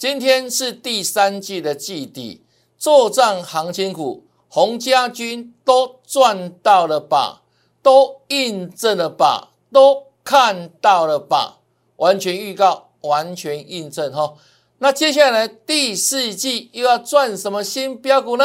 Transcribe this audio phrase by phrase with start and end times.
[0.00, 2.42] 今天是第三季的季底，
[2.78, 7.42] 作战行情股，洪家军都赚到了吧？
[7.82, 9.50] 都印证了吧？
[9.70, 11.58] 都看到了吧？
[11.96, 14.36] 完全预告，完全印证哈。
[14.78, 18.44] 那接下来第四季又要赚什么新标股呢？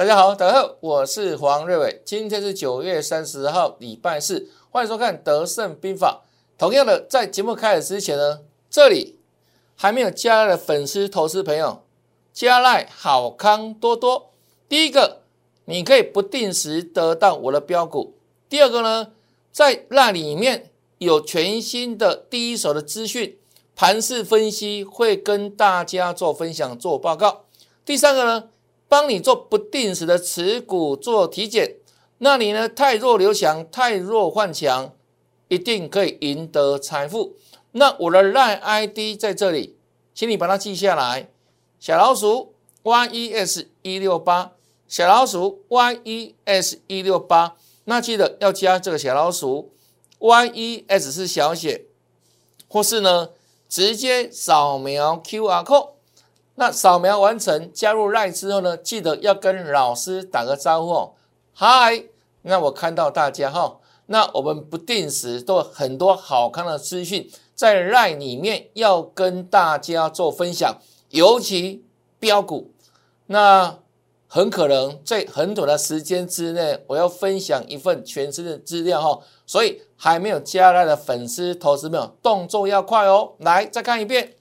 [0.00, 2.00] 大家好，大家好，我是黄瑞伟。
[2.06, 6.22] 今天是九月三十号，礼拜四，欢迎收看《德胜兵法》。
[6.58, 8.40] 同样的，在节目开始之前呢，
[8.70, 9.18] 这里
[9.76, 11.82] 还没有加的粉丝、投资朋友，
[12.32, 14.30] 加赖好康多多。
[14.70, 15.20] 第一个，
[15.66, 18.14] 你可以不定时得到我的标股；
[18.48, 19.08] 第二个呢，
[19.52, 23.36] 在那里面有全新的第一手的资讯，
[23.76, 27.44] 盘势分析会跟大家做分享、做报告；
[27.84, 28.48] 第三个呢。
[28.90, 31.76] 帮你做不定时的持股做体检，
[32.18, 32.68] 那你呢？
[32.68, 34.92] 太弱留强，太弱换强，
[35.46, 37.36] 一定可以赢得财富。
[37.70, 39.76] 那我的 line ID 在这里，
[40.12, 41.30] 请你把它记下来。
[41.78, 44.54] 小老鼠 yes 一六八，
[44.88, 47.54] 小老鼠 yes 一六八。
[47.84, 49.72] 那记得要加这个小老鼠
[50.18, 51.86] yes 是小写，
[52.66, 53.30] 或是呢
[53.68, 55.90] 直接扫描 QR code。
[56.56, 61.12] 那扫描完成，加入赖之后呢，记得要跟老师打个招呼哦。
[61.52, 62.04] 嗨，
[62.42, 70.76] 那我看到大家哈，那我们不定时都有很多好看的资讯在赖里面要跟大家做分享，
[71.10, 71.84] 尤其
[72.18, 72.72] 标股，
[73.26, 73.78] 那
[74.26, 79.20] 很可能在很短的时间之内，我要分享一份全新的资料哈。
[79.46, 83.32] 所以还没有加赖的粉丝、投资朋友，动作要快哦。
[83.38, 84.34] 来，再看一遍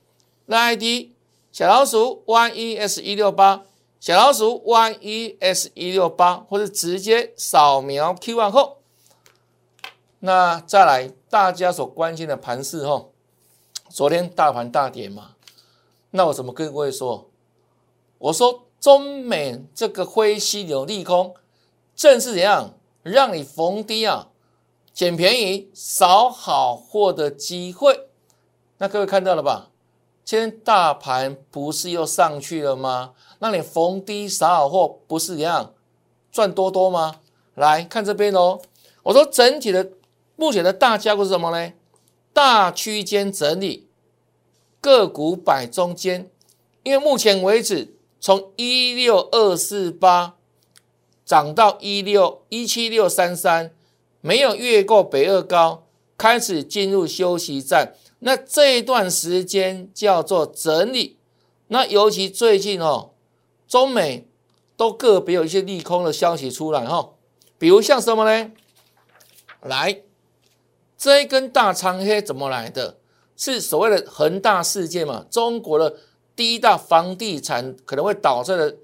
[0.46, 1.12] 赖 ID。
[1.60, 3.66] 小老鼠 yes 一六八，
[4.00, 8.76] 小老鼠 yes 一六八，或者直接扫描 Q R code。
[10.20, 13.08] 那再来，大家所关心的盘势哈，
[13.90, 15.32] 昨天大盘大跌嘛，
[16.12, 17.30] 那我怎么跟各位说？
[18.20, 21.36] 我说中美这个灰犀牛利空，
[21.94, 24.30] 正是怎样让你逢低啊
[24.94, 28.08] 捡便宜、扫好货的机会。
[28.78, 29.69] 那各位看到了吧？
[30.30, 33.14] 今天大盘不是又上去了吗？
[33.40, 35.74] 那你逢低撒好货，不是一样
[36.32, 37.22] 赚多多吗？
[37.56, 38.62] 来看这边哦，
[39.02, 39.90] 我说整体的
[40.36, 41.74] 目前的大架构是什么呢？
[42.32, 43.88] 大区间整理，
[44.80, 46.30] 个股摆中间。
[46.84, 50.36] 因为目前为止，从一六二四八
[51.26, 53.72] 涨到一六一七六三三，
[54.22, 57.96] 没有越过北二高，开始进入休息站。
[58.20, 61.18] 那这一段时间叫做整理，
[61.68, 63.12] 那尤其最近哦，
[63.68, 64.28] 中美
[64.76, 67.12] 都个别有一些利空的消息出来哈，
[67.58, 68.52] 比如像什么呢？
[69.62, 70.02] 来，
[70.98, 72.98] 这一根大长黑怎么来的？
[73.38, 75.26] 是所谓的恒大事件嘛？
[75.32, 75.96] 中国的
[76.36, 78.78] 第一大房地产可能会导致的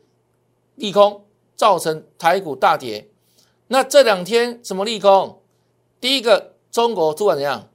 [0.75, 1.25] 利空，
[1.57, 3.09] 造成台股大跌。
[3.68, 5.41] 那这两天什么利空？
[6.00, 7.68] 第一个，中国突然怎样？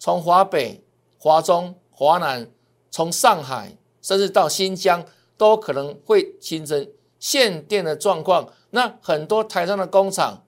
[0.00, 0.82] 从华北。
[1.26, 2.48] 华中、华南，
[2.88, 5.04] 从上海甚至到新疆，
[5.36, 6.88] 都可能会形成
[7.18, 8.52] 限电的状况。
[8.70, 10.44] 那很多台上的工厂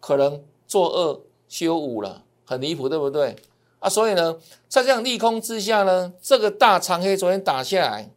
[0.00, 3.36] 可能作恶休五了，很离谱，对不对？
[3.78, 8.10] 啊，所以呢，在这样利空之下呢，这个大长黑昨天打下来，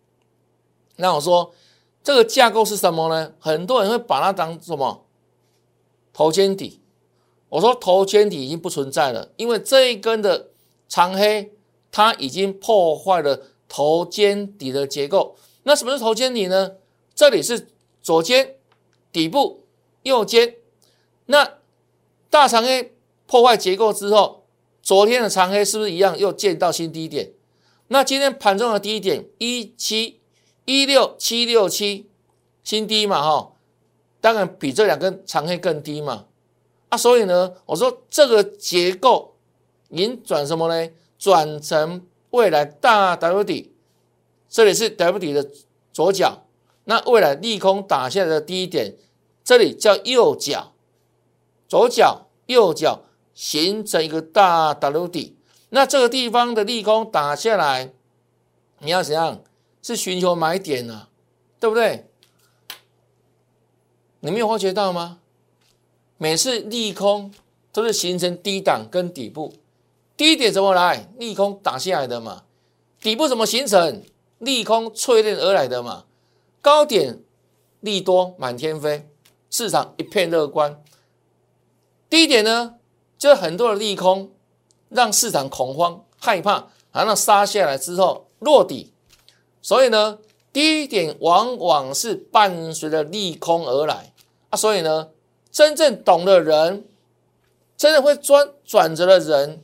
[0.95, 1.53] 那我说
[2.01, 3.35] 这个架构是什么呢？
[3.37, 5.05] 很多人会把它当什么
[6.11, 6.81] 头肩底。
[7.53, 10.49] 我说头肩底已经不存在了，因为这一根的
[10.89, 11.53] 长黑，
[11.91, 15.35] 它已经破坏了头肩底的结构。
[15.61, 16.77] 那什么是头肩底呢？
[17.13, 17.67] 这里是
[18.01, 18.55] 左肩
[19.11, 19.65] 底部，
[20.01, 20.55] 右肩。
[21.27, 21.59] 那
[22.31, 22.95] 大长黑
[23.27, 24.45] 破坏结构之后，
[24.81, 27.33] 昨天的长黑是不是一样又见到新低点？
[27.89, 30.19] 那今天盘中的低点一七
[30.65, 32.09] 一六七六七
[32.63, 33.21] 新低嘛？
[33.21, 33.51] 哈，
[34.19, 36.25] 当然比这两根长黑更低嘛。
[36.93, 39.33] 那所以呢，我说这个结构
[39.89, 40.91] 已经转什么呢？
[41.17, 43.73] 转成未来大 W 底，
[44.47, 45.49] 这里是 W 底的
[45.91, 46.45] 左脚。
[46.83, 48.95] 那未来利空打下来的低点，
[49.43, 50.73] 这里叫右脚，
[51.67, 53.01] 左脚右脚
[53.33, 55.35] 形成一个大 W 底。
[55.69, 57.91] 那这个地方的利空打下来，
[58.77, 59.41] 你要怎样？
[59.81, 61.09] 是寻求买点啊，
[61.59, 62.07] 对不对？
[64.19, 65.21] 你没有发觉到吗？
[66.23, 67.33] 每次利空
[67.73, 69.55] 都是形成低档跟底部，
[70.15, 71.11] 低点怎么来？
[71.19, 72.43] 利空打下来的嘛。
[73.01, 74.01] 底部怎么形成？
[74.39, 76.05] 利空淬炼而来的嘛。
[76.61, 77.19] 高点
[77.81, 79.09] 利多满天飞，
[79.49, 80.81] 市场一片乐观。
[82.09, 82.75] 低点呢，
[83.17, 84.31] 就很多的利空，
[84.87, 88.93] 让市场恐慌害怕，然后杀下来之后落底。
[89.61, 90.19] 所以呢，
[90.53, 94.13] 低点往往是伴随着利空而来
[94.51, 94.55] 啊。
[94.55, 95.09] 所以呢，
[95.53, 96.85] 真正懂的人，
[97.77, 99.63] 真的会转转折的人，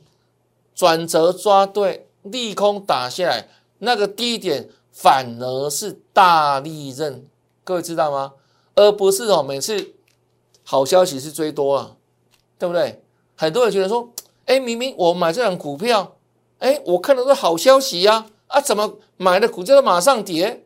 [0.74, 3.48] 转折抓对，利空打下来，
[3.80, 4.70] 那个低点。
[4.92, 7.24] 反而是大利润，
[7.64, 8.34] 各位知道吗？
[8.74, 9.94] 而不是哦，每次
[10.62, 11.96] 好消息是最多啊，
[12.58, 13.02] 对不对？
[13.34, 14.12] 很多人觉得说，
[14.44, 16.16] 哎，明明我买这档股票，
[16.58, 20.64] 哎，我看到是好消息呀，啊，怎么买的股票都马上跌，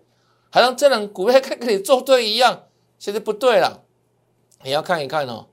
[0.50, 2.64] 好像这档股票跟跟你作对一样，
[2.98, 3.83] 其实不对了。
[4.64, 5.46] 你要看一看哦，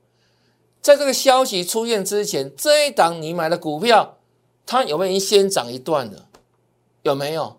[0.81, 4.17] 在这个消息出现之前，这一档你买的股票，
[4.65, 6.25] 它有没有先涨一段的？
[7.03, 7.57] 有没有？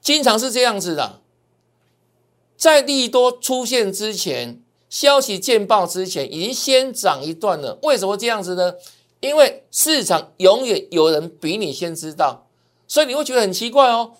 [0.00, 1.20] 经常是这样子的，
[2.56, 4.60] 在利多出现之前，
[4.90, 7.78] 消息见报之前，已经先涨一段了。
[7.82, 8.74] 为什么这样子呢？
[9.20, 12.46] 因为市场永远有人比你先知道，
[12.86, 14.12] 所以你会觉得很奇怪哦。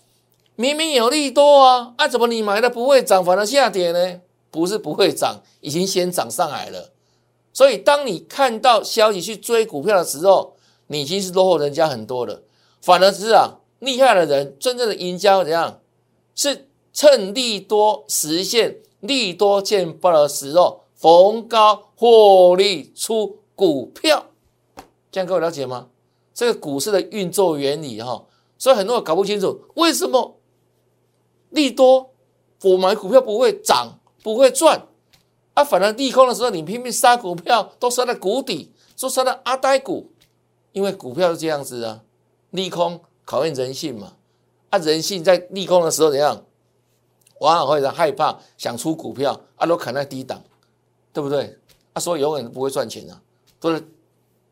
[0.56, 4.20] 明明有利多啊，啊，怎么你买的不会涨，反而下跌呢？
[4.54, 6.92] 不是不会涨，已经先涨上来了。
[7.52, 10.54] 所以当你看到消息去追股票的时候，
[10.86, 12.44] 你已经是落后人家很多了。
[12.80, 13.58] 反而是啊。
[13.80, 15.80] 厉害的人，真正的赢家怎样？
[16.36, 24.26] 是趁利多实现利多见报的时候，逢高获利出股票。
[25.10, 25.88] 这样各位了解吗？
[26.32, 28.24] 这个股市的运作原理哈，
[28.56, 30.38] 所以很多人搞不清楚为什么
[31.50, 32.10] 利多
[32.62, 34.88] 我买股票不会涨，不会赚
[35.52, 40.10] 啊，反而利空的时候你拼命杀股票，都杀在谷底，都杀在阿呆股，
[40.72, 42.02] 因为股票是这样子啊，
[42.50, 43.00] 利空。
[43.26, 44.16] 考验人性嘛？
[44.68, 46.44] 啊，人性在利空的时候怎样？
[47.40, 50.42] 往往会让害怕，想出股票，啊，都砍在低档，
[51.10, 51.58] 对不对？
[51.94, 53.22] 啊，所以永远都不会赚钱啊，
[53.58, 53.82] 都是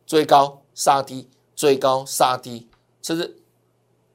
[0.07, 2.67] 追高杀低，追高杀低，
[3.03, 3.37] 这是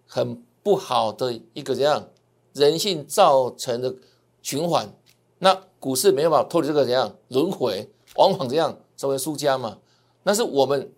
[0.08, 2.10] 很不好的一个怎样
[2.54, 3.94] 人性造成的
[4.42, 4.92] 循环。
[5.40, 9.78] 那股市没有办法脱离这个怎样轮回，往往这样成为输家嘛？
[10.24, 10.92] 那是我们。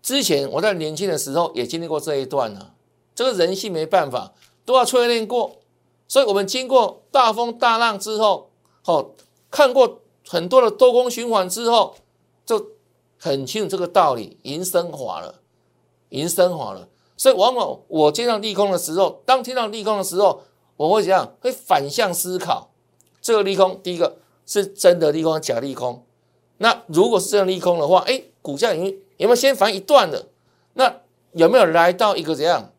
[0.00, 2.70] 之前我在年轻的时候也经历过这一段呢，
[3.14, 4.32] 这个人性没办法
[4.64, 5.56] 都要淬炼过，
[6.06, 8.48] 所以我们经过大风大浪之后，
[8.86, 9.10] 哦，
[9.50, 11.96] 看过很多的多空循环之后，
[12.46, 12.68] 就
[13.18, 15.34] 很清楚这个道理，已经升华了，
[16.08, 16.88] 已经升华了。
[17.16, 20.42] 所以往往我见到利空的时候，当听到利空的时候，
[20.76, 21.34] 我会怎样？
[21.40, 22.70] 会反向思考，
[23.20, 26.04] 这个利空，第一个是真的利空，假利空。
[26.58, 28.98] 那如果是这样利空的话，哎，股价已经。
[29.18, 30.28] 有没有先反一段的？
[30.74, 31.00] 那
[31.32, 32.72] 有没有来到一个怎样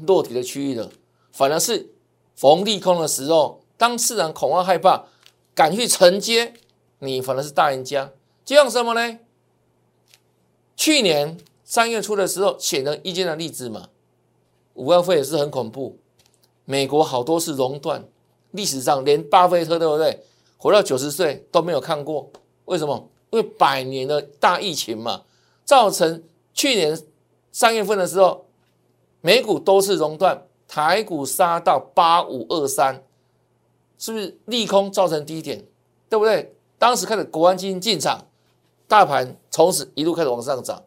[0.00, 0.90] 落底的区域的？
[1.30, 1.94] 反而是
[2.34, 5.04] 逢利空的时候，当市场恐慌害怕，
[5.54, 6.54] 敢去承接，
[6.98, 8.10] 你反而是大赢家。
[8.44, 9.20] 就像什么呢？
[10.76, 13.90] 去年三月初的时候，显而易见的例子嘛，
[14.74, 15.96] 五月份也是很恐怖。
[16.64, 18.04] 美国好多次熔断，
[18.52, 20.22] 历史上连巴菲特对不对？
[20.56, 22.30] 活到九十岁都没有看过。
[22.66, 23.10] 为什么？
[23.30, 25.22] 因为百年的大疫情嘛。
[25.64, 26.22] 造成
[26.52, 27.00] 去年
[27.50, 28.46] 三月份的时候，
[29.20, 33.02] 美股多次熔断，台股杀到八五二三，
[33.98, 35.64] 是不是利空造成低点？
[36.08, 36.54] 对不对？
[36.78, 38.26] 当时开始国安基金进场，
[38.88, 40.82] 大盘从此一路开始往上涨，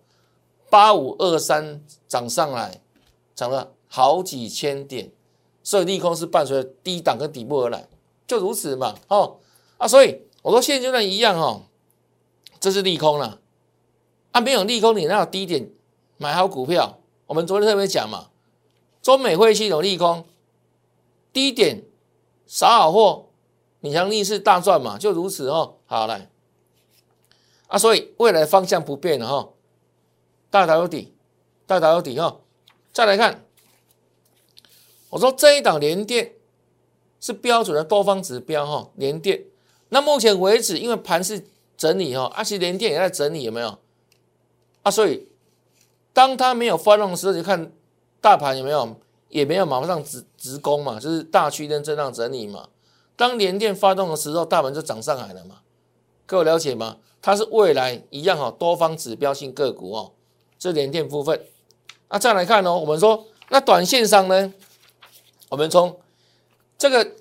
[0.69, 2.81] 八五二三涨上来，
[3.33, 5.09] 涨了好几千点，
[5.65, 7.87] 所以利空是伴随低档跟底部而来，
[8.27, 8.95] 就如此嘛。
[9.07, 9.39] 哦
[9.77, 11.63] 啊，所以我说现阶段一样哦，
[12.59, 13.41] 这是利空了。
[14.31, 15.71] 啊没有利空，你那有低点
[16.17, 16.99] 买好股票。
[17.25, 18.29] 我们昨天特别讲嘛，
[19.01, 20.25] 中美汇系统利空，
[21.33, 21.83] 低点
[22.45, 23.29] 撒好货，
[23.79, 25.77] 你像逆势大赚嘛，就如此哦。
[25.87, 26.29] 好来，
[27.67, 29.49] 啊，所以未来方向不变了哈，
[30.51, 31.15] 大打有底，
[31.65, 32.37] 大打有底哈。
[32.93, 33.44] 再来看，
[35.09, 36.33] 我说这一档连电
[37.19, 39.43] 是标准的多方指标哈，连电。
[39.89, 41.45] 那目前为止，因为盘是
[41.77, 43.77] 整理哈，而且连电也在整理，有没有？
[44.83, 45.27] 啊，所以
[46.11, 47.71] 当它没有发动的时候，就看
[48.19, 48.95] 大盘有没有，
[49.29, 52.69] 也没有马上直直攻嘛，就是大区间震荡整理嘛。
[53.15, 55.59] 当连电发动的时候，大盘就涨上来了嘛。
[56.25, 56.97] 各位了解吗？
[57.21, 60.11] 它是未来一样哈，多方指标性个股哦，
[60.59, 61.39] 这连电部分。
[62.09, 64.53] 那再来看哦，我们说那短线上呢，
[65.55, 66.01] 我们从
[66.77, 67.15] 这个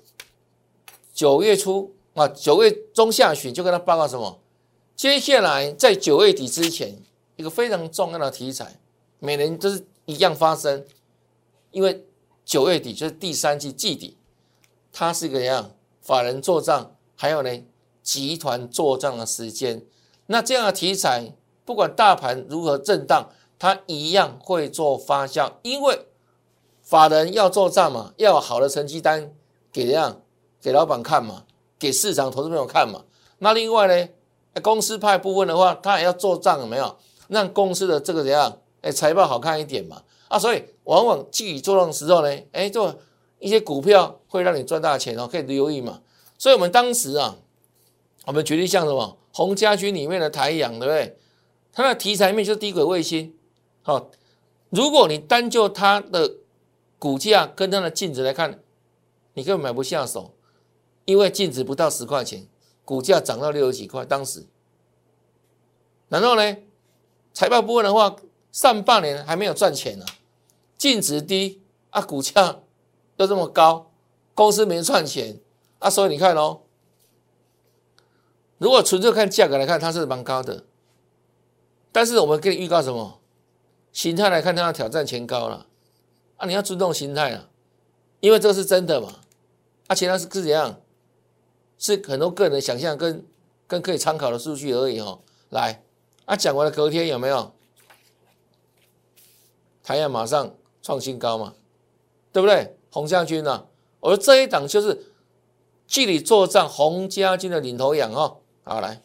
[1.13, 4.41] 九月初啊，九月中下旬就跟他报告什么？
[4.93, 7.01] 接下来在九月底之前。
[7.37, 8.79] 一个非常重要的题材，
[9.19, 10.85] 每年都是一样发生，
[11.71, 12.05] 因为
[12.45, 14.15] 九月底就是第三季季底，
[14.93, 17.63] 它是一个样法人做账，还有呢
[18.01, 19.85] 集团做账的时间。
[20.27, 21.33] 那这样的题材，
[21.65, 26.07] 不管大盘如何震荡，它一样会做发酵，因为
[26.85, 29.33] 法人要做账嘛，要有好的成绩单
[29.73, 30.21] 给样
[30.61, 31.43] 给老板看嘛，
[31.77, 33.03] 给市场投资朋友看嘛。
[33.39, 34.09] 那另外呢？
[34.63, 36.95] 公司派部分的话，他也要做账，有没有
[37.27, 38.57] 让公司的这个怎样？
[38.79, 40.01] 哎，财报好看一点嘛？
[40.29, 42.95] 啊，所以往往具体做账的时候呢，哎，做
[43.39, 45.99] 一些股票会让你赚大钱哦，可以留意嘛。
[46.37, 47.35] 所以我们当时啊，
[48.25, 51.17] 我们举例像什么红家军里面的台阳，对不对？
[51.73, 53.35] 它的题材面就是低轨卫星。
[53.81, 54.09] 好，
[54.69, 56.31] 如果你单就它的
[56.97, 58.59] 股价跟它的净值来看，
[59.33, 60.33] 你根本买不下手，
[61.05, 62.47] 因为净值不到十块钱。
[62.83, 64.45] 股价涨到六十几块，当时，
[66.07, 66.57] 然后呢，
[67.33, 68.15] 财报部分的话，
[68.51, 70.05] 上半年还没有赚钱呢，
[70.77, 72.59] 净值低啊，股价
[73.17, 73.91] 又这么高，
[74.35, 75.39] 公司没赚钱
[75.79, 76.61] 啊，所以你看哦，
[78.59, 80.65] 如果纯粹看价格来看，它是蛮高的，
[81.91, 83.19] 但是我们给你预告什么？
[83.91, 85.65] 形态来看，它要挑战前高了
[86.37, 87.49] 啊，你要尊重形态啊，
[88.19, 89.19] 因为这是真的嘛，
[89.87, 90.81] 啊，其他是是怎样？
[91.77, 93.25] 是很多个人的想象跟
[93.67, 95.21] 跟可以参考的数据而已哦。
[95.49, 95.83] 来，
[96.25, 97.53] 啊讲完了隔天有没有？
[99.83, 101.53] 台阳马上创新高嘛，
[102.31, 102.75] 对不对？
[102.91, 103.67] 洪将军呢？
[103.99, 105.13] 我这一档就是
[105.85, 108.39] 距离作战洪家军的领头羊哦。
[108.63, 109.03] 好来，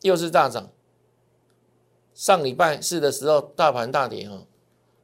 [0.00, 0.70] 又是大涨。
[2.16, 4.46] 上礼拜四的时候大盘大跌哦，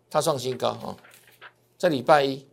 [0.08, 0.96] 它创新高哦。
[1.76, 2.48] 在礼拜一。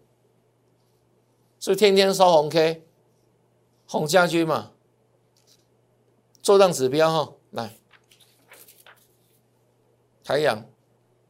[1.62, 2.86] 是天天收红 K，
[3.86, 4.72] 红家军嘛，
[6.42, 7.76] 做账指标哈，来，
[10.24, 10.66] 太阳，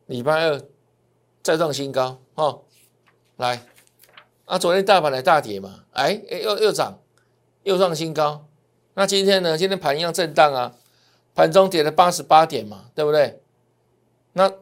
[0.06, 0.62] 礼拜二
[1.42, 2.62] 再创新高哈，
[3.38, 3.66] 来，
[4.46, 7.02] 啊，昨天大盘来大跌嘛，哎，又又涨，
[7.64, 8.46] 又创新高，
[8.94, 9.58] 那今天呢？
[9.58, 10.76] 今天盘一样震荡啊，
[11.40, 13.42] 盘中跌了八十八点嘛，对不对？
[14.34, 14.54] 那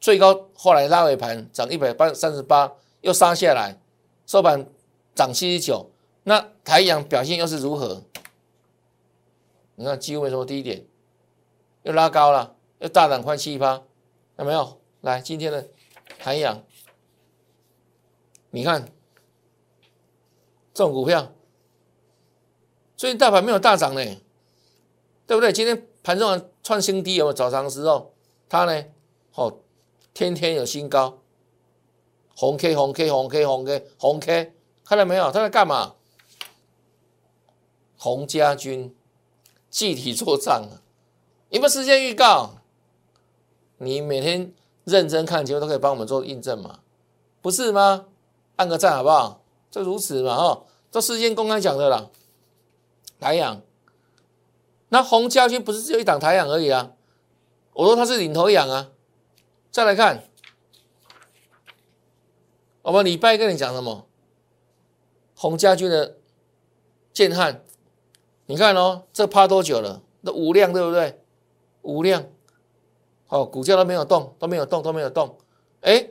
[0.00, 3.80] 最高后来拉尾盘涨一百八三十八，又杀下来，
[4.26, 4.66] 收盘。
[5.14, 5.88] 涨七十九，
[6.24, 8.02] 那台阳表现又是如何？
[9.76, 10.84] 你看几乎没什么低点，
[11.84, 13.84] 又拉高了，又大涨快七八，
[14.36, 14.80] 有没有？
[15.02, 15.68] 来今天的
[16.18, 16.60] 台阳，
[18.50, 18.84] 你看
[20.74, 21.32] 这种股票，
[22.96, 24.04] 最近大盘没有大涨呢，
[25.24, 25.52] 对不对？
[25.52, 27.32] 今天盘中创新低，有没有？
[27.32, 28.14] 早上时候
[28.48, 28.84] 它呢，
[29.34, 29.58] 哦，
[30.14, 31.18] 天天有新高，
[32.36, 34.54] 红 K 红 K 红 K 红 K 红 K。
[34.84, 35.32] 看到没有？
[35.32, 35.96] 他在干嘛？
[37.98, 38.94] 洪家军
[39.68, 40.78] 集体作战啊！
[41.48, 42.50] 有没有时间预告？
[43.78, 46.78] 你每天认真看节目都可以帮我们做印证嘛？
[47.42, 48.06] 不是吗？
[48.54, 49.42] 按个赞好不好？
[49.72, 50.36] 就如此嘛！
[50.36, 52.08] 哦，这事先公开讲的啦。
[53.18, 53.60] 来阳，
[54.88, 56.92] 那洪家军不是只有一档台阳而已啊？
[57.72, 58.90] 我说他是领头羊啊！
[59.70, 60.24] 再来看，
[62.82, 64.06] 我们礼拜跟你讲什么？
[65.34, 66.16] 洪家军的
[67.12, 67.62] 建汉，
[68.46, 70.00] 你看哦，这趴多久了？
[70.22, 71.20] 那五量对不对？
[71.82, 72.24] 五量，
[73.28, 75.36] 哦，股价都没有动，都没有动，都没有动。
[75.82, 76.08] 哎，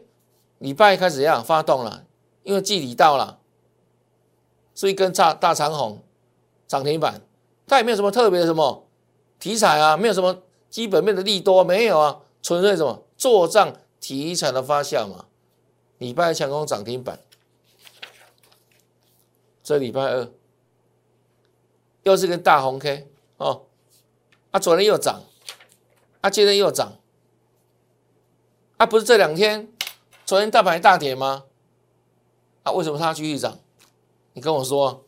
[0.60, 2.06] 礼拜开始要发动了，
[2.44, 3.40] 因为季底到了，
[4.76, 6.04] 是一根大大长红，
[6.68, 7.22] 涨停板。
[7.68, 8.88] 它也没有什么特别的什么
[9.40, 15.26] 题材啊，没有什么基本面的利多，没有啊，纯粹什么做账题材的发酵嘛。
[15.98, 17.20] 礼拜强攻涨停板。
[19.64, 20.30] 这礼拜二
[22.04, 23.64] 又是个大红 K 哦，
[24.52, 25.24] 啊，昨天又涨，
[26.22, 27.00] 啊，今天又涨，
[28.78, 29.68] 啊，不是这两天，
[30.24, 31.46] 昨天大盘大跌吗？
[32.62, 33.58] 啊，为什么它继续涨？
[34.34, 35.04] 你跟我说，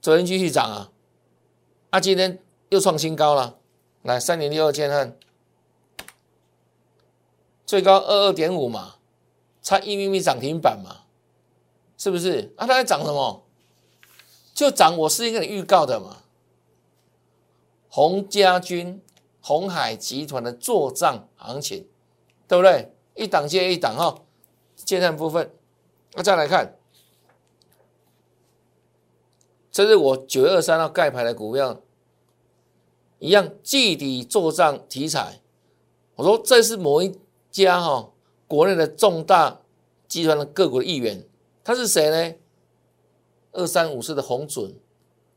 [0.00, 0.90] 昨天继续涨啊，
[1.90, 3.58] 啊，今天又创新高了，
[4.02, 5.16] 来三点六二千汉，
[7.64, 8.96] 最高二二点五嘛，
[9.62, 11.04] 差一咪咪涨停板嘛，
[11.96, 12.52] 是不是？
[12.56, 13.44] 啊，它在涨什么？
[14.54, 16.18] 就涨，我是跟你预告的嘛。
[17.88, 19.02] 洪家军、
[19.40, 21.88] 红海集团的做账行情，
[22.46, 22.92] 对不对？
[23.14, 24.22] 一档接一档哈。
[24.76, 25.52] 接单部分，
[26.12, 26.77] 那再来看，
[29.78, 31.80] 这是我九月二三号盖牌的股票，
[33.20, 35.40] 一样季底做账题材。
[36.16, 37.16] 我说这是某一
[37.52, 38.10] 家哈
[38.48, 39.60] 国内的重大
[40.08, 41.24] 集团的个股的一员，
[41.62, 42.34] 他是谁呢？
[43.52, 44.66] 二三五四的红准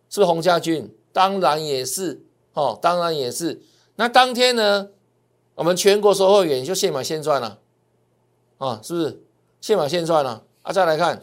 [0.09, 0.91] 是不是洪家军？
[1.13, 3.61] 当然也是哦，当然也是。
[3.97, 4.89] 那当天呢，
[5.53, 7.59] 我们全国收货员就现买现赚了，
[8.57, 9.23] 啊，是不是？
[9.61, 10.73] 现买现赚了啊！
[10.73, 11.21] 再来看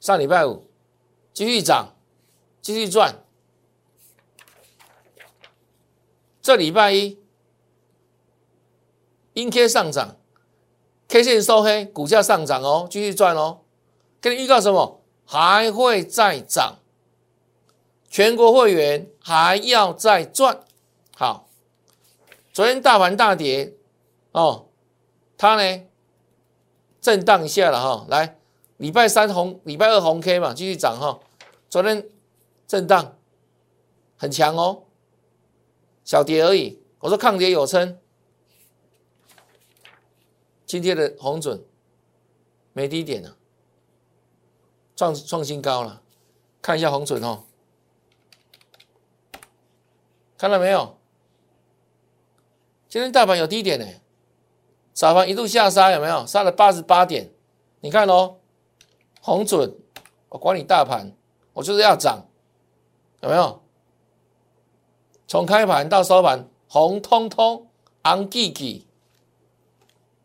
[0.00, 0.65] 上礼拜五
[1.36, 1.94] 继续涨，
[2.62, 3.22] 继续赚。
[6.40, 7.18] 这礼拜一
[9.34, 10.16] 阴 K 上涨
[11.08, 13.60] ，K 线收黑，股价上涨哦，继续赚哦。
[14.18, 15.02] 跟你预告什么？
[15.26, 16.78] 还会再涨，
[18.08, 20.64] 全国会员还要再赚。
[21.14, 21.50] 好，
[22.54, 23.74] 昨天大盘大跌
[24.32, 24.68] 哦，
[25.36, 25.82] 它呢？
[27.02, 28.38] 震荡一下了哈，来，
[28.78, 31.20] 礼拜三红，礼拜二红 K 嘛，继续涨哈。
[31.76, 32.08] 昨天
[32.66, 33.18] 震荡
[34.16, 34.84] 很强哦，
[36.06, 36.80] 小跌而已。
[37.00, 38.00] 我说抗跌有撑，
[40.64, 41.62] 今天的红准
[42.72, 43.36] 没低点了，
[44.96, 46.00] 创创新高了。
[46.62, 47.44] 看一下红准哦，
[50.38, 50.96] 看到没有？
[52.88, 53.84] 今天大盘有低点呢。
[54.94, 57.30] 早盘一度下杀，有没有杀了八十八点？
[57.80, 58.38] 你看哦，
[59.20, 59.76] 红准，
[60.30, 61.14] 我管你大盘，
[61.56, 62.28] 我就是要涨，
[63.22, 63.62] 有没有？
[65.26, 67.66] 从开盘到收盘，红彤彤，
[68.02, 68.86] 昂记记，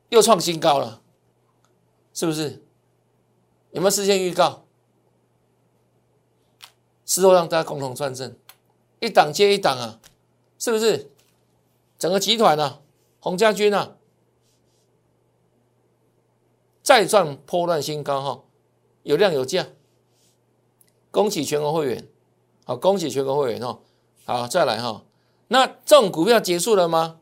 [0.10, 1.02] 又创新高了，
[2.14, 2.62] 是不是？
[3.72, 4.66] 有没有事先预告？
[7.06, 8.36] 事后让大家共同赚正，
[9.00, 10.02] 一档接一档啊，
[10.60, 11.10] 是不是？
[11.98, 12.82] 整个集团啊，
[13.22, 13.96] 洪家军啊。
[16.84, 18.44] 再创破断新高哈，
[19.04, 19.66] 有量有价，
[21.12, 22.08] 恭喜全国会员，
[22.66, 23.80] 好，恭喜全国会员哦，
[24.26, 25.04] 好，再来哈，
[25.50, 27.20] 那这种股票结束了吗？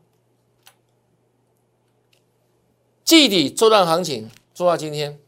[3.04, 5.20] 季底做段行情做到今天，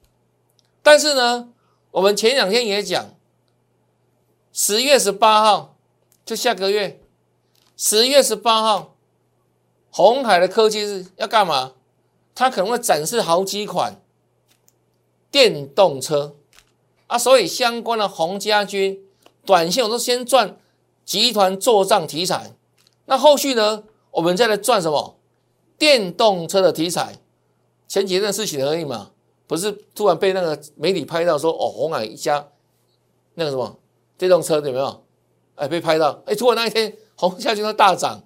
[0.82, 1.52] 但是呢，
[1.90, 3.10] 我们前两天也讲，
[4.52, 5.76] 十月十八号
[6.24, 7.00] 就下个月，
[7.76, 8.96] 十月十八号，
[9.90, 11.72] 红海的科技日要干嘛？
[12.34, 14.00] 它可能会展示好几款。
[15.30, 16.36] 电动车
[17.12, 18.98] 啊，所以相关的洪家军
[19.44, 20.56] 短线我都先赚
[21.04, 22.56] 集团做账题材，
[23.04, 25.18] 那后续呢，我们再来赚什么
[25.76, 27.18] 电动车的题材？
[27.86, 29.10] 前几天的事情而已嘛，
[29.46, 32.48] 不是突然被那个媒体拍到说哦，红海一家
[33.34, 33.78] 那个什么
[34.16, 35.04] 电动车有没有？
[35.56, 38.22] 哎，被拍到，哎，突然那一天红家军都大涨。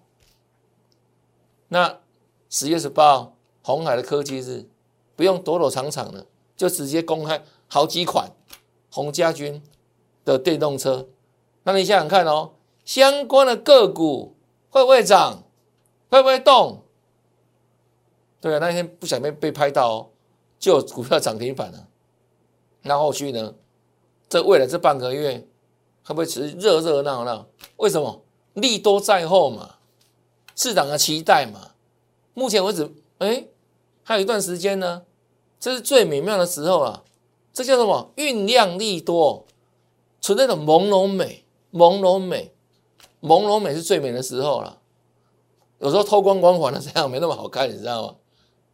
[1.70, 1.98] 那
[2.48, 4.68] 十月十八号红海的科技日，
[5.16, 6.24] 不用躲躲藏藏的。
[6.56, 8.30] 就直接公开好几款
[8.96, 9.62] 洪家军
[10.24, 11.06] 的电动车，
[11.64, 14.34] 那你想想看哦，相关的个股
[14.70, 15.42] 会不会涨？
[16.08, 16.82] 会不会动？
[18.40, 20.08] 对啊，那天不小心被拍到哦，
[20.58, 21.88] 就股票涨停板了。
[22.84, 23.52] 那后续呢？
[24.30, 25.46] 这未来这半个月
[26.02, 27.46] 会不会持续热热闹闹？
[27.76, 28.22] 为什么？
[28.54, 29.74] 利多在后嘛，
[30.54, 31.72] 市场的期待嘛。
[32.32, 33.46] 目前为止，哎，
[34.02, 35.02] 还有一段时间呢。
[35.60, 37.02] 这是最美妙的时候啊！
[37.56, 38.12] 这叫什么？
[38.16, 39.46] 酝酿力多，
[40.20, 42.52] 存在的朦胧美，朦胧美，
[43.22, 44.78] 朦胧美是最美的时候了。
[45.78, 48.16] 有时候透光光环的这样没那么好看，你知道吗？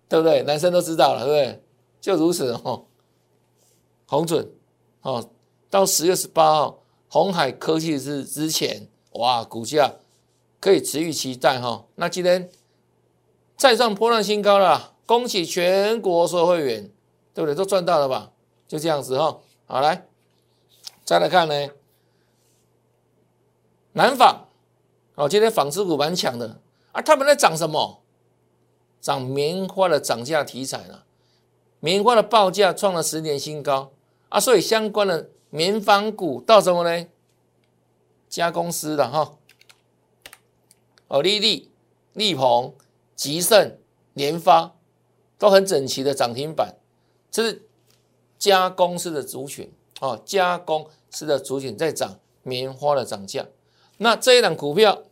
[0.09, 0.43] 对不对？
[0.43, 1.63] 男生都知道了，对不对？
[2.01, 2.87] 就如此哦。
[4.09, 4.51] 红准
[5.03, 5.31] 哦，
[5.71, 9.95] 到十月十八号，红海科技是之前，哇，股价
[10.59, 11.85] 可以持续期待哈。
[11.95, 12.51] 那今天
[13.57, 14.95] 再上波浪新高了。
[15.07, 16.91] 恭喜全国所有会员，
[17.33, 17.55] 对不对？
[17.55, 18.32] 都赚到了吧？
[18.73, 19.39] 就这样子哈。
[19.67, 20.07] 好，来
[21.05, 21.69] 再来看呢，
[23.93, 24.49] 南纺
[25.15, 26.59] 哦，今天纺织股蛮强的
[26.93, 27.03] 啊。
[27.03, 28.03] 他们在涨什么？
[28.99, 31.05] 涨棉花的涨价题材了，
[31.81, 33.93] 棉花的报价创了十年新高
[34.31, 34.41] 啊。
[34.41, 37.07] 所以相关的棉纺股到什么呢？
[38.31, 39.37] 加公司的哈，
[41.09, 41.71] 哦，利利、
[42.15, 42.75] 利鹏、
[43.15, 43.77] 吉盛、
[44.15, 44.73] 联发。
[45.37, 46.77] 都很整齐的涨停板，
[47.29, 47.67] 这是
[48.43, 53.47] 加工式的族群哦，加工式的族群在涨，棉花的涨价。
[53.99, 55.05] 那这一档股票，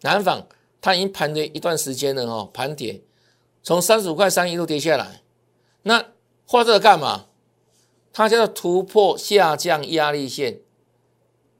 [0.00, 0.48] 南纺
[0.80, 3.04] 它已经盘跌一段时间了哦，盘跌
[3.62, 5.22] 从三十五块三一路跌下来。
[5.82, 6.04] 那
[6.48, 7.26] 画这个干嘛？
[8.12, 10.62] 它叫做突破下降压力线，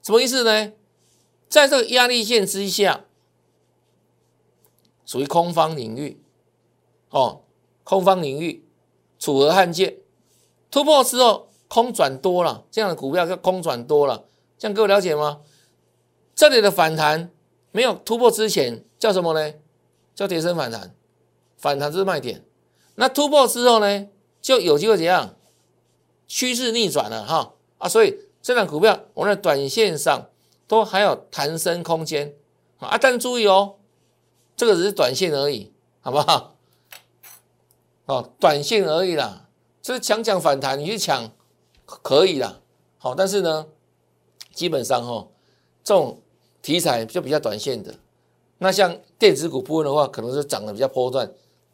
[0.02, 0.72] 什么意思呢？
[1.48, 3.04] 在这个压力线之下，
[5.06, 6.20] 属于空方领域。
[7.10, 7.44] 哦，
[7.84, 8.64] 空方领域，
[9.20, 10.00] 楚河汉界
[10.74, 14.24] 突破之后，空转多了，这样的股票叫空转多了，
[14.58, 15.42] 这样各位了解吗？
[16.34, 17.30] 这里的反弹
[17.70, 19.54] 没有突破之前叫什么呢？
[20.16, 20.92] 叫跌升反弹，
[21.56, 22.44] 反弹是卖点。
[22.96, 24.08] 那突破之后呢，
[24.42, 25.36] 就有机会怎样？
[26.26, 30.28] 趋势逆转了哈啊，所以这档股票我们在短线上
[30.66, 32.34] 都还有弹升空间
[32.80, 33.76] 啊，但注意哦，
[34.56, 36.56] 这个只是短线而已，好不好？
[38.06, 39.43] 哦，短线而已啦，
[39.84, 41.30] 这是强强反弹，你去抢
[41.84, 42.58] 可以啦。
[42.96, 43.66] 好，但是呢，
[44.54, 45.28] 基本上哈，
[45.84, 46.18] 这种
[46.62, 47.94] 题材就比较短线的。
[48.56, 51.30] 那像电子股部分的话，可能是涨得比较波段，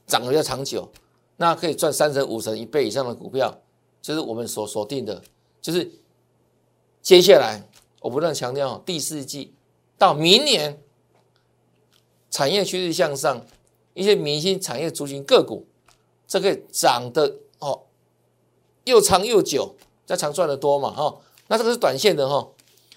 [0.09, 0.90] 涨得比较长久，
[1.37, 3.57] 那可以赚三成、五成、一倍以上的股票，
[4.03, 5.23] 就是我们所锁定的。
[5.62, 5.88] 就是
[7.01, 7.64] 接下来，
[8.01, 9.55] 我不断强调，第四季
[9.96, 10.83] 到明年，
[12.29, 13.46] 产业趋势向上，
[13.94, 15.64] 一些明星产业族群个股。
[16.27, 17.37] 这个涨的，
[18.85, 21.19] 又长又久，再长赚的多嘛哈？
[21.49, 22.49] 那这个是短线的哈，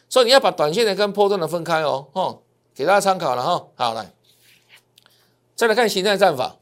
[0.10, 2.40] 所以你要把短线的跟波段的分开哦，哈，
[2.74, 3.68] 给大家参考了哈。
[3.76, 4.14] 好来，
[5.56, 6.58] 再来看形态战法，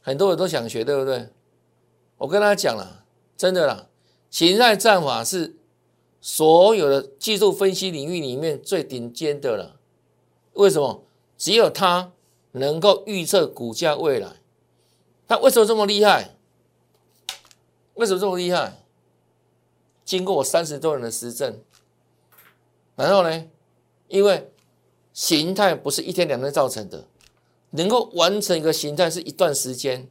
[0.00, 1.28] 很多人都想学，对不对？
[2.18, 3.04] 我跟大家讲了，
[3.36, 3.86] 真的啦，
[4.30, 5.56] 形态战法是
[6.20, 9.76] 所有的技术分析领域里面最顶尖的了。
[10.54, 11.04] 为什么？
[11.36, 12.12] 只有它。
[12.52, 14.32] 能够预测股价未来，
[15.28, 16.34] 那为什么这么厉害？
[18.00, 18.78] 为什么这么厉害？
[20.06, 21.60] 经过我三十多年的实证，
[22.96, 23.44] 然后呢？
[24.08, 24.50] 因为
[25.12, 27.06] 形态不是一天两天造成的，
[27.72, 30.08] 能够完成一个形态是一段时间。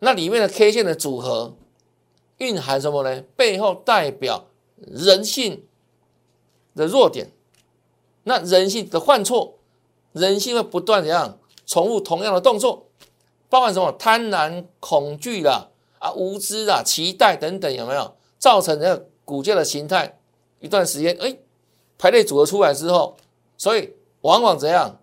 [0.00, 1.56] 那里面的 K 线的组合
[2.36, 3.22] 蕴含什么呢？
[3.34, 5.64] 背后代表人性
[6.74, 7.32] 的弱点，
[8.24, 9.58] 那人性的犯错，
[10.12, 11.38] 人性会不断怎样？
[11.64, 12.88] 重复同样的动作，
[13.48, 20.18] 包含什么贪婪、恐惧啦、啊无知啊、期待等等，有没有造成这个股价的形态？
[20.60, 21.36] 一段时间，哎，
[21.98, 23.16] 排列组合出来之后，
[23.56, 24.98] 所以往往怎样？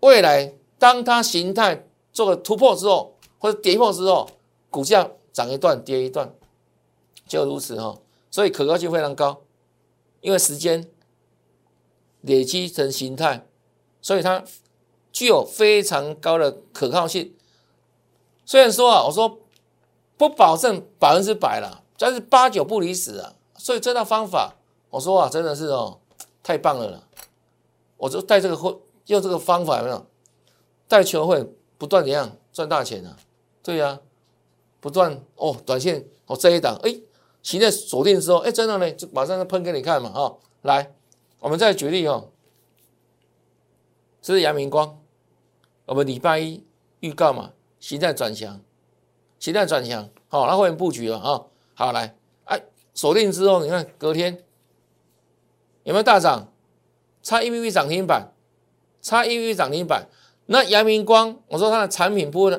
[0.00, 4.28] 未来当它形态做个突破之后，或者跌破之后，
[4.70, 6.34] 股价涨一段跌一段，
[7.26, 7.98] 就如此哈。
[8.30, 9.42] 所以可靠性非常高，
[10.20, 10.88] 因为时间
[12.22, 13.46] 累积成形态，
[14.00, 14.44] 所以它。
[15.14, 17.34] 具有非常高的可靠性，
[18.46, 19.40] 虽然说啊，我说
[20.22, 23.34] 不保证百分之百了，但是八九不离十啊。
[23.56, 24.54] 所以这套方法，
[24.88, 25.98] 我说啊，真的是哦，
[26.44, 27.08] 太棒了了。
[27.96, 28.70] 我就带这个会
[29.06, 30.06] 用这个方法有没有？
[30.86, 31.44] 带球会
[31.76, 33.16] 不断怎样赚大钱啊？
[33.64, 33.98] 对呀，
[34.78, 37.00] 不断哦，短线哦这一档哎，
[37.42, 40.38] 形态锁定之后哎，真的呢，就马上就喷给你看嘛啊！
[40.62, 40.94] 来，
[41.40, 42.30] 我们再举例哦，
[44.20, 45.00] 这是阳明光。
[45.86, 46.64] 我们礼拜一
[47.00, 48.60] 预告嘛，形态转强，
[49.40, 51.42] 形态转强，好，那后面布局了啊，
[51.74, 52.58] 好来，哎，
[52.94, 54.42] 锁定之后，你看隔天
[55.82, 56.50] 有没有大涨？
[57.22, 58.32] 差一 V V 涨停板，
[59.02, 60.08] 差一 V V 涨停板。
[60.46, 62.58] 那阳明光，我说它的产品不呢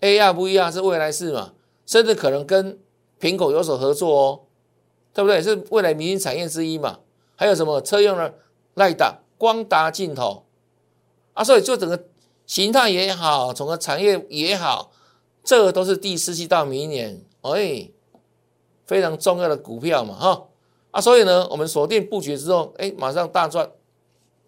[0.00, 1.54] ，A R 不一样，是未来式嘛，
[1.86, 2.78] 甚至可能跟
[3.18, 4.40] 苹果有所合作哦，
[5.14, 5.40] 对不对？
[5.40, 6.98] 是未来明星产业之一嘛。
[7.34, 8.34] 还有什么车用的
[8.74, 10.44] 赖达、光达镜头
[11.32, 11.42] 啊？
[11.42, 12.04] 所以就整个。
[12.46, 14.92] 形态也好，整个产业也好，
[15.46, 17.88] 这个都是第四季到明年，哎，
[18.84, 20.48] 非常重要的股票嘛，哈
[20.90, 23.70] 啊，所以呢，我们锁定布局之后，哎，马上大赚，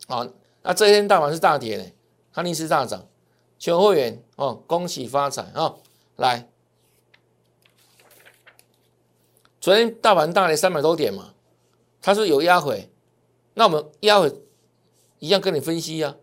[0.09, 0.27] 好，
[0.63, 1.87] 那这一天大盘是大跌的，
[2.33, 3.07] 汉尼斯大涨，
[3.61, 5.77] 全会员哦，恭喜发财啊！
[6.17, 6.49] 来，
[9.61, 11.33] 昨天大盘大跌三百多点嘛，
[12.03, 12.91] 它是有压回，
[13.55, 14.35] 那我们压回
[15.21, 16.17] 一样跟你分析呀。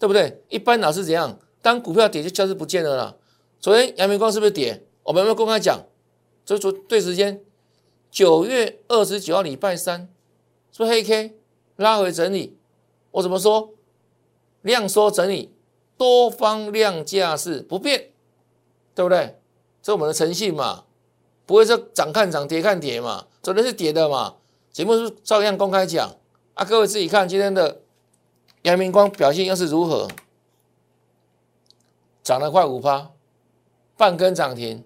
[0.00, 0.44] 对不对？
[0.48, 1.40] 一般老是怎样？
[1.60, 3.16] 当股票跌就消失不见了啦。
[3.60, 4.84] 昨天阳明光是不是跌？
[5.02, 5.84] 我们有没有公开讲？
[6.44, 7.42] 就说对时间，
[8.10, 10.08] 九月二十九号礼拜三，
[10.72, 11.38] 是不黑 K
[11.76, 12.56] 拉回整理？
[13.12, 13.74] 我怎么说？
[14.62, 15.54] 量缩整理，
[15.96, 18.10] 多方量价是不变，
[18.94, 19.38] 对不对？
[19.82, 20.84] 这我们的诚信嘛，
[21.46, 23.26] 不会说涨看涨，跌看跌嘛。
[23.42, 24.36] 昨天是跌的嘛，
[24.72, 26.16] 节目是照样公开讲
[26.54, 26.64] 啊。
[26.64, 27.80] 各位自己看今天的。
[28.62, 30.08] 阳明光表现又是如何？
[32.24, 33.12] 涨了快五趴，
[33.98, 34.84] 半根涨停，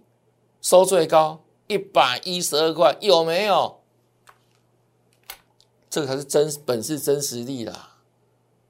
[0.63, 3.79] 收最高一百一十二块，有没有？
[5.91, 7.97] 这个才是真本事、真实力啦！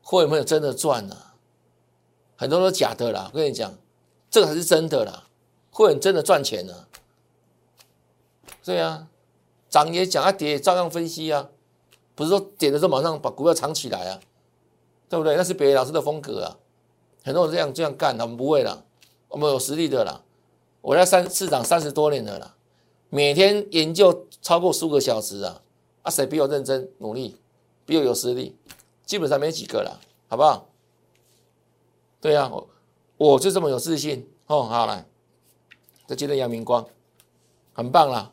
[0.02, 1.16] 会没有真的赚呢？
[2.36, 3.30] 很多都假的啦！
[3.32, 3.72] 我跟你讲，
[4.28, 5.28] 这个才是真的啦！
[5.70, 6.88] 会很真的赚钱呢？
[8.64, 9.06] 对啊，
[9.70, 11.50] 涨也讲啊，跌也照样分析啊，
[12.16, 14.20] 不是说跌的时候马上把股票藏起来啊。
[15.08, 15.36] 对不对？
[15.36, 16.56] 那是别的老师的风格啊，
[17.22, 18.82] 很多人这样这样干，我们不会啦，
[19.28, 20.22] 我们有实力的啦。
[20.82, 22.54] 我在三市场三十多年了啦，
[23.08, 25.62] 每天研究超过十五个小时啊，
[26.02, 27.36] 啊，谁比我认真努力，
[27.86, 28.56] 比我有实力，
[29.06, 30.68] 基本上没几个了，好不好？
[32.20, 32.68] 对呀，我
[33.16, 34.64] 我就这么有自信哦。
[34.64, 35.06] 好来，
[36.06, 36.86] 这今天阳明光
[37.72, 38.32] 很棒啦，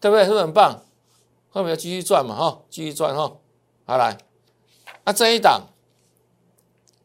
[0.00, 0.24] 对不对？
[0.24, 0.82] 是不是很棒？
[1.50, 3.36] 后面要继续转嘛，哈，继续转哈。
[3.86, 4.18] 好来，
[5.04, 5.68] 那这一档。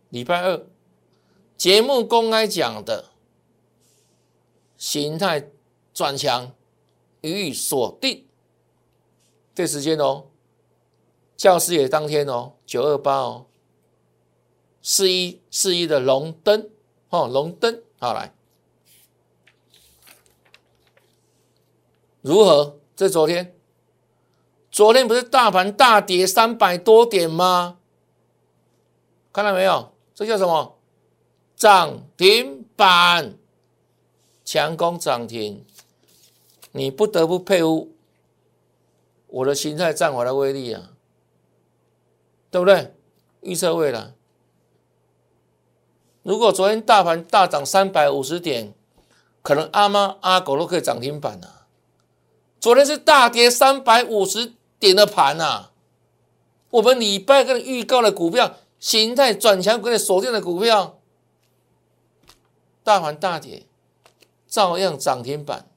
[0.10, 0.66] 礼拜二
[1.56, 3.09] 节目公开讲的
[4.80, 5.52] 形态
[5.94, 6.52] 转强
[7.22, 8.26] 予以锁定。
[9.54, 10.26] 这时间哦，
[11.38, 13.46] 教师节当天哦，九二八哦，
[14.82, 16.70] 四一四一的龙灯
[17.10, 18.34] 哦，龙灯好来，
[22.22, 22.80] 如何？
[22.96, 23.56] 这昨天，
[24.72, 27.80] 昨天不是大盘大跌三百多点吗？
[29.32, 29.94] 看到没有？
[30.14, 30.78] 这叫什么？
[31.56, 33.39] 涨停板，
[34.52, 35.64] 强攻涨停，
[36.72, 37.92] 你不得不佩服。
[39.28, 40.90] 我的心态战法的威力啊，
[42.50, 42.96] 对不对？
[43.42, 44.12] 预测未来。
[46.24, 48.74] 如果昨天大盘大涨三百五十点，
[49.44, 51.68] 可能阿妈阿狗都可以涨停板啊。
[52.60, 55.74] 昨天是大跌三百五十点的盘啊。
[56.72, 61.00] 我们礼拜跟预告的股票，形态转强跟你锁定的股票，
[62.84, 63.68] 大盘大跌，
[64.50, 65.70] 照样涨停板。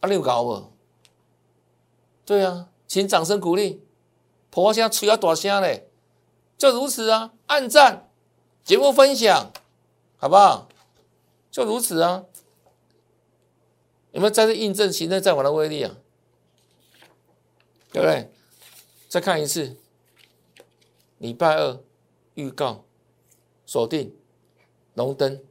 [0.00, 0.72] 啊，你有搞不？
[2.24, 3.82] 对啊，请掌声鼓励，
[4.48, 5.90] 婆声吹啊大声嘞，
[6.56, 8.08] 就如此啊，按赞，
[8.64, 9.52] 节目分享，
[10.16, 10.68] 好不好？
[11.50, 12.24] 就如此啊，
[14.12, 15.96] 有没有再次印证形态战法的威力啊？
[17.92, 18.32] 对不对？
[19.08, 19.76] 再看一次，
[21.18, 21.78] 礼拜二
[22.34, 22.84] 预告
[23.66, 24.16] 锁定
[24.94, 25.44] 龙灯，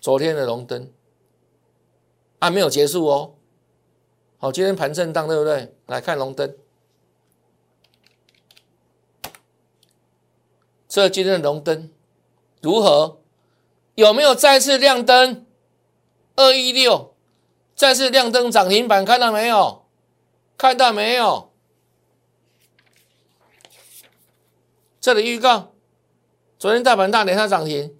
[0.00, 0.90] 昨天的龙灯
[2.40, 3.34] 还没有结束哦。
[4.38, 5.74] 好，今天盘震荡，对不对？
[5.86, 6.56] 来看龙灯，
[10.88, 11.90] 这今天的龙灯
[12.62, 13.20] 如何？
[13.96, 15.46] 有没有再次亮灯？
[16.36, 17.14] 二一六
[17.76, 19.84] 再次亮灯涨停板，看到没有？
[20.56, 21.52] 看到没有？
[24.98, 25.74] 这里预告，
[26.58, 27.90] 昨天大盘大跌，它涨停；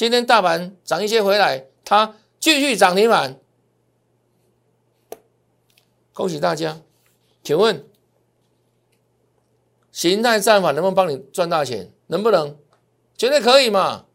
[0.00, 3.38] 今天大盘涨一些回来，它继续涨停板。
[6.14, 6.80] 恭喜大家！
[7.42, 7.84] 请问，
[9.92, 11.92] 形态战法能不能帮你赚大钱？
[12.06, 12.56] 能不能？
[13.18, 14.06] 绝对可以嘛，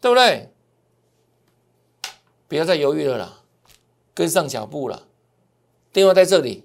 [0.00, 0.52] 对不对？
[2.46, 3.42] 不要再犹豫了啦，
[4.14, 5.08] 跟上脚步了。
[5.92, 6.64] 电话在这里，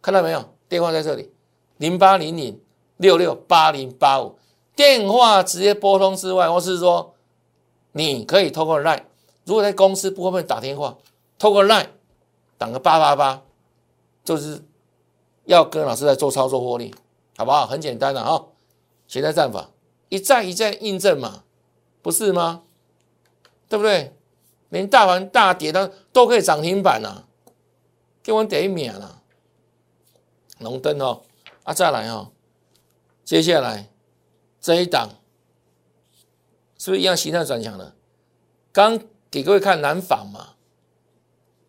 [0.00, 0.56] 看到没有？
[0.66, 1.30] 电话在这里，
[1.76, 2.58] 零八零零
[2.96, 4.38] 六六八零八五。
[4.74, 7.14] 电话直接拨通之外，或是说
[7.96, 9.02] 你可以透过 LINE，
[9.44, 10.98] 如果在公司不方便打电话，
[11.38, 11.88] 透过 LINE
[12.58, 13.42] 打个八八八。
[14.24, 14.60] 就是
[15.44, 16.92] 要跟老师在做操作获利，
[17.36, 17.64] 好不好？
[17.64, 18.48] 很简单的哈，
[19.06, 19.70] 现在战法
[20.08, 21.44] 一再一再印证嘛，
[22.02, 22.64] 不是吗？
[23.68, 24.12] 对不对？
[24.70, 27.22] 连大盘大跌的都可以涨停板呐，
[28.20, 29.22] 给我点一秒了。
[30.58, 31.22] 龙灯哦，
[31.62, 32.32] 啊再来哦，
[33.24, 33.88] 接下来
[34.60, 35.08] 这一档
[36.86, 37.96] 是不是一样形态转强了？
[38.70, 40.50] 刚给各位看南纺嘛，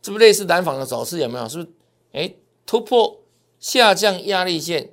[0.04, 1.18] 是不类似南纺的走势？
[1.18, 1.50] 有没有？
[1.50, 1.70] 是不是？
[2.12, 2.36] 哎。
[2.68, 3.24] 突破
[3.60, 4.92] 下降压力线，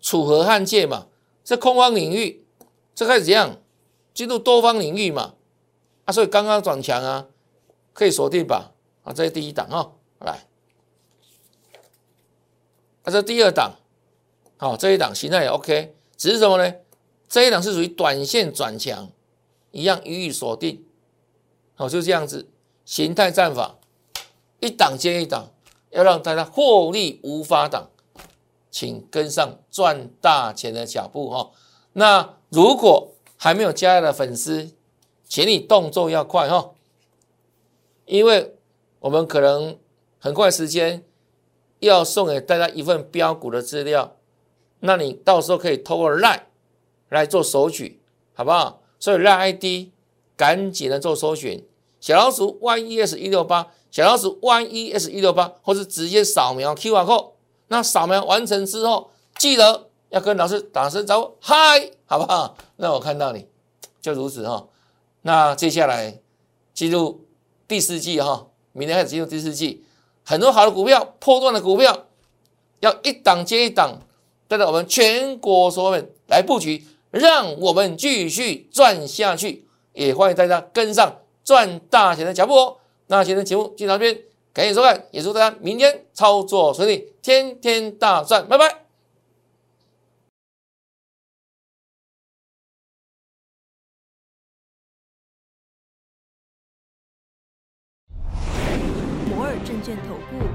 [0.00, 1.08] 楚河汉界嘛，
[1.42, 2.44] 这空方领域，
[2.94, 3.56] 这开始怎样
[4.14, 5.34] 进入多方领域嘛？
[6.04, 7.26] 啊，所以刚刚转强啊，
[7.92, 8.72] 可以锁定吧？
[9.02, 10.46] 啊，这是第一档哈，来，
[13.02, 13.76] 啊，这第二档，
[14.58, 16.74] 好，这一档形态也 OK，只是什么呢？
[17.28, 19.10] 这一档是属于短线转强，
[19.76, 20.82] 一样予以锁定，
[21.74, 22.48] 好，就这样子，
[22.86, 23.76] 形态战法，
[24.60, 25.50] 一档接一档。
[25.90, 27.88] 要让大家获利无法挡，
[28.70, 31.50] 请跟上赚大钱的脚步哈。
[31.94, 34.72] 那如果还没有加入的粉丝，
[35.24, 36.72] 请你动作要快哈，
[38.04, 38.56] 因为
[39.00, 39.78] 我们可能
[40.18, 41.02] 很快时间
[41.78, 44.16] 要送给大家一份标股的资料，
[44.80, 46.42] 那你到时候可以透过 LINE
[47.08, 48.02] 来做索取，
[48.34, 48.82] 好不好？
[49.06, 49.92] 所以让 ID
[50.36, 51.64] 赶紧的做搜寻，
[52.00, 53.68] 小老鼠 YES 一六八。
[53.88, 57.30] 小老鼠 Y E S 一六八，或是直接扫描 Q R code，
[57.68, 62.56] 那扫描完成之后，记得要跟老师打声招呼，嗨，好不好？
[62.76, 63.46] 那我看到你
[64.00, 64.66] 就如此哈。
[65.22, 66.18] 那接下来
[66.74, 67.24] 进入
[67.68, 69.84] 第四季哈，明天开始进入第四季，
[70.24, 72.06] 很多好的股票、破断的股票，
[72.80, 74.00] 要一档接一档，
[74.48, 79.66] 带着我们全国所有人来布局，让我们继续赚下去。
[79.92, 82.76] 也欢迎大家跟上赚大钱的脚步哦。
[83.06, 88.82] 那今天的节目就到这边，感谢收看，也祝大家明天操作顺利，天天大赚，拜拜。
[99.30, 100.46] 摩尔证券投顾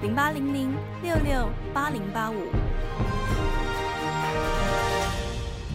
[0.00, 2.65] 零八零零六六八零八五。